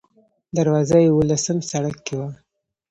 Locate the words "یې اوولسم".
1.03-1.57